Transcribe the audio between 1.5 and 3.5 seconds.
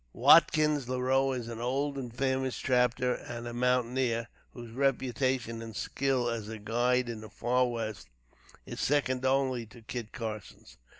old and famous trapper and